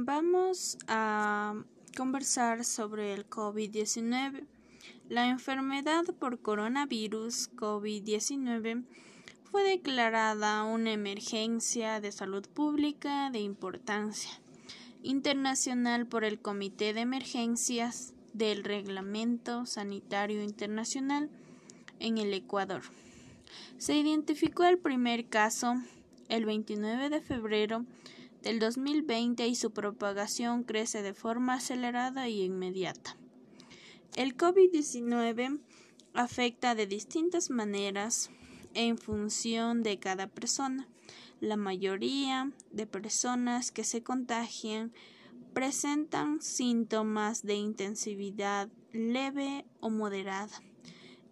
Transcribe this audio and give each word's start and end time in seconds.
Vamos 0.00 0.78
a 0.86 1.60
conversar 1.96 2.64
sobre 2.64 3.14
el 3.14 3.28
COVID-19. 3.28 4.44
La 5.08 5.26
enfermedad 5.26 6.04
por 6.20 6.40
coronavirus 6.40 7.50
COVID-19 7.56 8.84
fue 9.50 9.64
declarada 9.64 10.62
una 10.62 10.92
emergencia 10.92 12.00
de 12.00 12.12
salud 12.12 12.46
pública 12.46 13.30
de 13.30 13.40
importancia 13.40 14.30
internacional 15.02 16.06
por 16.06 16.22
el 16.22 16.38
Comité 16.38 16.94
de 16.94 17.00
Emergencias 17.00 18.14
del 18.32 18.62
Reglamento 18.62 19.66
Sanitario 19.66 20.44
Internacional 20.44 21.28
en 21.98 22.18
el 22.18 22.32
Ecuador. 22.34 22.82
Se 23.78 23.96
identificó 23.96 24.62
el 24.62 24.78
primer 24.78 25.28
caso 25.28 25.74
el 26.28 26.44
29 26.44 27.10
de 27.10 27.20
febrero 27.20 27.84
del 28.42 28.58
2020 28.58 29.46
y 29.46 29.54
su 29.54 29.72
propagación 29.72 30.62
crece 30.62 31.02
de 31.02 31.14
forma 31.14 31.54
acelerada 31.54 32.28
y 32.28 32.42
inmediata. 32.42 33.16
El 34.16 34.36
COVID-19 34.36 35.60
afecta 36.14 36.74
de 36.74 36.86
distintas 36.86 37.50
maneras 37.50 38.30
en 38.74 38.98
función 38.98 39.82
de 39.82 39.98
cada 39.98 40.26
persona. 40.26 40.88
La 41.40 41.56
mayoría 41.56 42.52
de 42.72 42.86
personas 42.86 43.70
que 43.70 43.84
se 43.84 44.02
contagian 44.02 44.92
presentan 45.52 46.40
síntomas 46.40 47.42
de 47.42 47.54
intensividad 47.54 48.68
leve 48.92 49.64
o 49.80 49.90
moderada 49.90 50.62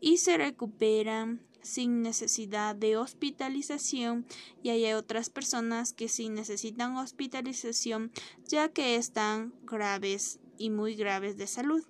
y 0.00 0.18
se 0.18 0.36
recuperan 0.36 1.40
sin 1.66 2.02
necesidad 2.02 2.74
de 2.74 2.96
hospitalización 2.96 4.26
y 4.62 4.70
hay 4.70 4.92
otras 4.92 5.28
personas 5.30 5.92
que 5.92 6.08
sí 6.08 6.28
necesitan 6.28 6.96
hospitalización 6.96 8.12
ya 8.46 8.68
que 8.68 8.96
están 8.96 9.52
graves 9.64 10.38
y 10.58 10.70
muy 10.70 10.94
graves 10.94 11.36
de 11.36 11.46
salud. 11.46 11.84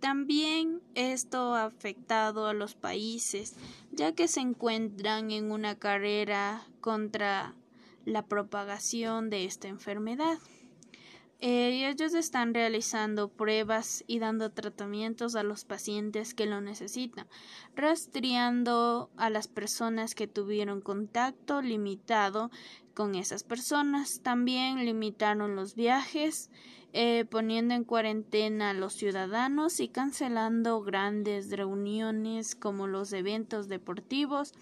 También 0.00 0.82
esto 0.96 1.54
ha 1.54 1.64
afectado 1.66 2.48
a 2.48 2.54
los 2.54 2.74
países, 2.74 3.54
ya 3.92 4.12
que 4.12 4.26
se 4.26 4.40
encuentran 4.40 5.30
en 5.30 5.52
una 5.52 5.78
carrera 5.78 6.66
contra 6.80 7.54
la 8.04 8.26
propagación 8.26 9.30
de 9.30 9.44
esta 9.44 9.68
enfermedad. 9.68 10.38
Eh, 11.44 11.88
ellos 11.88 12.14
están 12.14 12.54
realizando 12.54 13.26
pruebas 13.26 14.04
y 14.06 14.20
dando 14.20 14.52
tratamientos 14.52 15.34
a 15.34 15.42
los 15.42 15.64
pacientes 15.64 16.34
que 16.34 16.46
lo 16.46 16.60
necesitan, 16.60 17.26
rastreando 17.74 19.10
a 19.16 19.28
las 19.28 19.48
personas 19.48 20.14
que 20.14 20.28
tuvieron 20.28 20.80
contacto 20.80 21.60
limitado 21.60 22.52
con 22.94 23.16
esas 23.16 23.42
personas. 23.42 24.20
También 24.22 24.84
limitaron 24.84 25.56
los 25.56 25.74
viajes, 25.74 26.48
eh, 26.92 27.24
poniendo 27.28 27.74
en 27.74 27.82
cuarentena 27.82 28.70
a 28.70 28.74
los 28.74 28.92
ciudadanos 28.92 29.80
y 29.80 29.88
cancelando 29.88 30.80
grandes 30.82 31.50
reuniones 31.50 32.54
como 32.54 32.86
los 32.86 33.12
eventos 33.12 33.66
deportivos, 33.66 34.54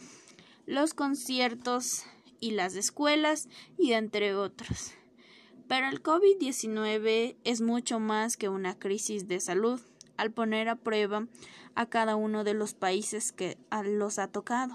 los 0.65 0.95
conciertos 0.95 2.05
y 2.41 2.53
las 2.53 2.75
escuelas 2.75 3.51
y 3.77 3.93
entre 3.93 4.35
otros. 4.35 4.95
Pero 5.71 5.87
el 5.87 6.03
COVID-19 6.03 7.37
es 7.45 7.61
mucho 7.61 8.01
más 8.01 8.37
que 8.37 8.49
una 8.49 8.77
crisis 8.77 9.29
de 9.29 9.39
salud 9.39 9.81
al 10.17 10.33
poner 10.33 10.69
a 10.69 10.75
prueba 10.75 11.29
a 11.77 11.87
cada 11.87 12.17
uno 12.17 12.43
de 12.43 12.55
los 12.55 12.75
países 12.75 13.31
que 13.31 13.57
los 13.85 14.19
ha 14.19 14.27
tocado. 14.27 14.75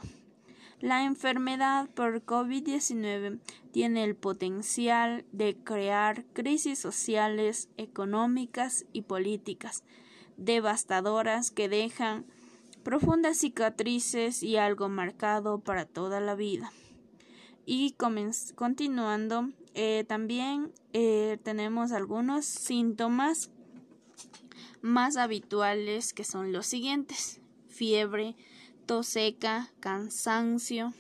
La 0.80 1.04
enfermedad 1.04 1.90
por 1.90 2.24
COVID-19 2.24 3.42
tiene 3.74 4.06
el 4.06 4.16
potencial 4.16 5.26
de 5.34 5.58
crear 5.58 6.24
crisis 6.32 6.80
sociales, 6.80 7.68
económicas 7.76 8.86
y 8.94 9.02
políticas 9.02 9.84
devastadoras 10.38 11.52
que 11.52 11.68
dejan 11.68 12.26
profundas 12.84 13.40
cicatrices 13.40 14.44
y 14.44 14.56
algo 14.56 14.88
marcado 14.88 15.60
para 15.60 15.84
toda 15.84 16.22
la 16.22 16.36
vida. 16.36 16.72
Y 17.66 17.94
continuando, 17.94 19.50
eh, 19.74 20.06
también 20.08 20.72
eh, 20.94 21.40
tenemos 21.44 21.92
algunos 21.92 22.46
síntomas 22.46 23.50
más 24.82 25.18
habituales 25.18 26.14
que 26.14 26.24
son 26.24 26.52
los 26.52 26.68
siguientes 26.68 27.42
fiebre, 27.68 28.36
tos 28.86 29.08
seca, 29.08 29.72
cansancio. 29.80 30.94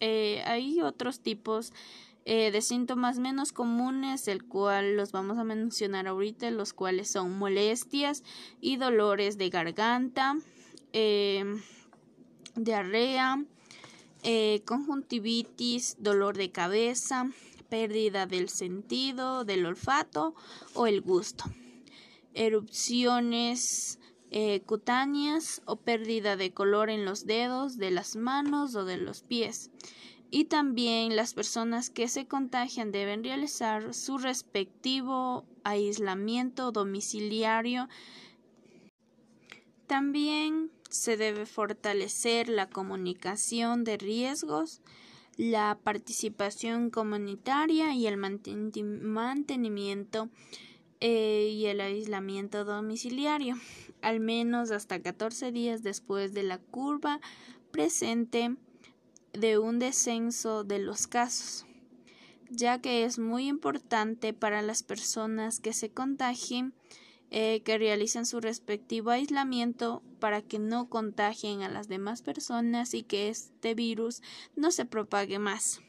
Eh, 0.00 0.42
hay 0.46 0.80
otros 0.80 1.20
tipos 1.20 1.72
de 2.24 2.60
síntomas 2.60 3.18
menos 3.18 3.52
comunes, 3.52 4.28
el 4.28 4.44
cual 4.44 4.96
los 4.96 5.10
vamos 5.10 5.38
a 5.38 5.44
mencionar 5.44 6.06
ahorita, 6.06 6.52
los 6.52 6.72
cuales 6.72 7.10
son 7.10 7.36
molestias 7.36 8.22
y 8.60 8.76
dolores 8.76 9.38
de 9.38 9.50
garganta, 9.50 10.36
diarrea, 12.54 13.44
conjuntivitis, 14.64 15.96
dolor 15.98 16.36
de 16.36 16.50
cabeza, 16.50 17.30
pérdida 17.68 18.26
del 18.26 18.50
sentido, 18.50 19.44
del 19.44 19.64
olfato 19.64 20.34
o 20.74 20.86
el 20.86 21.00
gusto, 21.00 21.44
erupciones 22.34 23.98
eh, 24.30 24.60
cutáneas 24.66 25.62
o 25.64 25.76
pérdida 25.76 26.36
de 26.36 26.52
color 26.52 26.90
en 26.90 27.04
los 27.04 27.26
dedos, 27.26 27.78
de 27.78 27.90
las 27.90 28.16
manos 28.16 28.74
o 28.74 28.84
de 28.84 28.96
los 28.96 29.22
pies. 29.22 29.70
Y 30.30 30.44
también 30.44 31.16
las 31.16 31.34
personas 31.34 31.90
que 31.90 32.08
se 32.08 32.26
contagian 32.26 32.92
deben 32.92 33.24
realizar 33.24 33.92
su 33.92 34.16
respectivo 34.16 35.44
aislamiento 35.64 36.72
domiciliario. 36.72 37.88
También 39.92 40.72
se 40.88 41.18
debe 41.18 41.44
fortalecer 41.44 42.48
la 42.48 42.70
comunicación 42.70 43.84
de 43.84 43.98
riesgos 43.98 44.80
la 45.36 45.78
participación 45.84 46.88
comunitaria 46.88 47.94
y 47.94 48.06
el 48.06 48.16
mantenimiento 48.16 50.30
eh, 51.00 51.50
y 51.52 51.66
el 51.66 51.82
aislamiento 51.82 52.64
domiciliario, 52.64 53.56
al 54.00 54.20
menos 54.20 54.70
hasta 54.70 55.02
14 55.02 55.52
días 55.52 55.82
después 55.82 56.32
de 56.32 56.44
la 56.44 56.56
curva 56.56 57.20
presente 57.70 58.56
de 59.34 59.58
un 59.58 59.78
descenso 59.78 60.64
de 60.64 60.78
los 60.78 61.06
casos, 61.06 61.66
ya 62.48 62.80
que 62.80 63.04
es 63.04 63.18
muy 63.18 63.46
importante 63.46 64.32
para 64.32 64.62
las 64.62 64.82
personas 64.82 65.60
que 65.60 65.74
se 65.74 65.90
contagien 65.90 66.72
eh, 67.34 67.62
que 67.64 67.78
realicen 67.78 68.26
su 68.26 68.42
respectivo 68.42 69.08
aislamiento 69.08 70.02
para 70.20 70.42
que 70.42 70.58
no 70.58 70.90
contagien 70.90 71.62
a 71.62 71.70
las 71.70 71.88
demás 71.88 72.20
personas 72.20 72.92
y 72.92 73.04
que 73.04 73.30
este 73.30 73.74
virus 73.74 74.20
no 74.54 74.70
se 74.70 74.84
propague 74.84 75.38
más. 75.38 75.80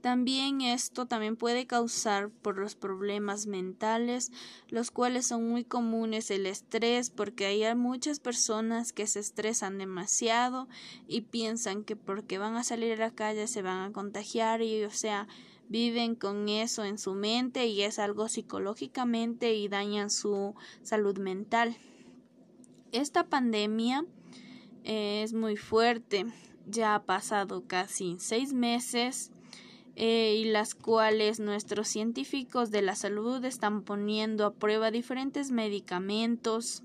También 0.00 0.62
esto 0.62 1.04
también 1.04 1.36
puede 1.36 1.66
causar 1.66 2.30
por 2.30 2.56
los 2.56 2.76
problemas 2.76 3.46
mentales, 3.46 4.32
los 4.68 4.90
cuales 4.90 5.26
son 5.26 5.46
muy 5.46 5.64
comunes 5.64 6.30
el 6.30 6.46
estrés, 6.46 7.10
porque 7.10 7.44
hay 7.44 7.74
muchas 7.74 8.18
personas 8.18 8.94
que 8.94 9.06
se 9.06 9.20
estresan 9.20 9.76
demasiado 9.76 10.66
y 11.06 11.22
piensan 11.22 11.84
que 11.84 11.94
porque 11.94 12.38
van 12.38 12.56
a 12.56 12.64
salir 12.64 12.94
a 12.94 13.08
la 13.08 13.10
calle 13.10 13.46
se 13.48 13.60
van 13.60 13.82
a 13.82 13.92
contagiar 13.92 14.62
y 14.62 14.84
o 14.84 14.90
sea, 14.90 15.28
viven 15.68 16.14
con 16.14 16.48
eso 16.48 16.84
en 16.84 16.98
su 16.98 17.14
mente 17.14 17.66
y 17.66 17.82
es 17.82 17.98
algo 17.98 18.28
psicológicamente 18.28 19.54
y 19.54 19.68
dañan 19.68 20.10
su 20.10 20.54
salud 20.82 21.18
mental. 21.18 21.76
Esta 22.92 23.28
pandemia 23.28 24.04
es 24.84 25.32
muy 25.32 25.56
fuerte, 25.56 26.26
ya 26.66 26.94
ha 26.94 27.02
pasado 27.04 27.64
casi 27.66 28.16
seis 28.18 28.52
meses 28.52 29.32
eh, 29.96 30.36
y 30.38 30.44
las 30.44 30.74
cuales 30.74 31.38
nuestros 31.38 31.88
científicos 31.88 32.70
de 32.70 32.82
la 32.82 32.96
salud 32.96 33.44
están 33.44 33.82
poniendo 33.82 34.44
a 34.44 34.54
prueba 34.54 34.90
diferentes 34.90 35.50
medicamentos 35.50 36.82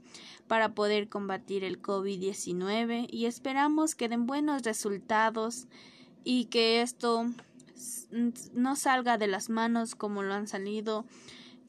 para 0.48 0.74
poder 0.74 1.10
combatir 1.10 1.64
el 1.64 1.82
COVID-19 1.82 3.08
y 3.10 3.26
esperamos 3.26 3.96
que 3.96 4.10
den 4.10 4.26
buenos 4.26 4.62
resultados 4.64 5.68
y 6.24 6.46
que 6.46 6.82
esto 6.82 7.26
no 8.54 8.76
salga 8.76 9.18
de 9.18 9.28
las 9.28 9.50
manos 9.50 9.96
como 9.96 10.24
lo 10.24 10.34
han 10.34 10.48
salido 10.48 11.06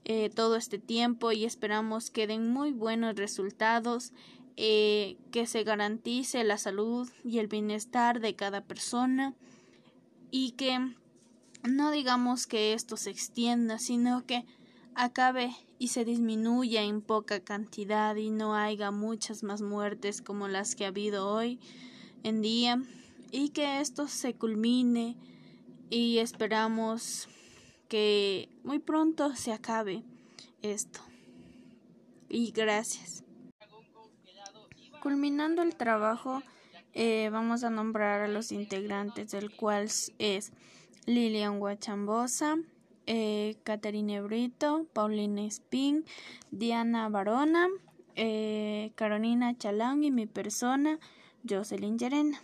eh, 0.04 0.30
todo 0.30 0.56
este 0.56 0.78
tiempo 0.78 1.32
y 1.32 1.44
esperamos 1.44 2.10
que 2.10 2.26
den 2.26 2.50
muy 2.50 2.72
buenos 2.72 3.16
resultados, 3.16 4.12
eh, 4.56 5.16
que 5.30 5.46
se 5.46 5.62
garantice 5.62 6.42
la 6.44 6.58
salud 6.58 7.08
y 7.24 7.38
el 7.38 7.48
bienestar 7.48 8.20
de 8.20 8.34
cada 8.34 8.62
persona 8.62 9.34
y 10.30 10.52
que 10.52 10.78
no 11.62 11.90
digamos 11.90 12.46
que 12.46 12.72
esto 12.72 12.96
se 12.96 13.10
extienda, 13.10 13.78
sino 13.78 14.24
que 14.26 14.46
acabe 14.94 15.54
y 15.78 15.88
se 15.88 16.04
disminuya 16.04 16.82
en 16.82 17.02
poca 17.02 17.40
cantidad 17.40 18.16
y 18.16 18.30
no 18.30 18.54
haya 18.54 18.90
muchas 18.90 19.42
más 19.42 19.62
muertes 19.62 20.22
como 20.22 20.48
las 20.48 20.74
que 20.74 20.84
ha 20.84 20.88
habido 20.88 21.28
hoy 21.28 21.58
en 22.22 22.42
día 22.42 22.82
y 23.30 23.50
que 23.50 23.80
esto 23.80 24.08
se 24.08 24.34
culmine 24.34 25.16
y 25.90 26.18
esperamos 26.18 27.28
que 27.88 28.48
muy 28.62 28.78
pronto 28.78 29.34
se 29.34 29.52
acabe 29.52 30.04
esto. 30.62 31.00
Y 32.28 32.52
gracias. 32.52 33.24
Culminando 35.02 35.62
el 35.62 35.74
trabajo, 35.74 36.42
eh, 36.94 37.28
vamos 37.32 37.64
a 37.64 37.70
nombrar 37.70 38.20
a 38.20 38.28
los 38.28 38.52
integrantes, 38.52 39.32
del 39.32 39.54
cual 39.54 39.88
es 40.18 40.52
Lilian 41.06 41.58
Guachambosa, 41.58 42.58
eh, 43.06 43.56
Caterine 43.64 44.20
Brito, 44.20 44.86
Paulina 44.92 45.42
Spin, 45.46 46.04
Diana 46.52 47.08
Barona, 47.08 47.68
eh, 48.14 48.92
Carolina 48.94 49.56
Chalán 49.56 50.04
y 50.04 50.12
mi 50.12 50.26
persona, 50.26 51.00
Jocelyn 51.48 51.98
Llerena. 51.98 52.40